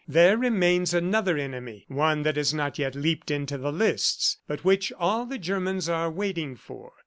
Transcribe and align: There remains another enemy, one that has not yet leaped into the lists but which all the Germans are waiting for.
There 0.07 0.35
remains 0.35 0.95
another 0.95 1.37
enemy, 1.37 1.85
one 1.87 2.23
that 2.23 2.35
has 2.35 2.55
not 2.55 2.79
yet 2.79 2.95
leaped 2.95 3.29
into 3.29 3.59
the 3.59 3.71
lists 3.71 4.37
but 4.47 4.65
which 4.65 4.91
all 4.93 5.27
the 5.27 5.37
Germans 5.37 5.87
are 5.87 6.09
waiting 6.09 6.55
for. 6.55 6.93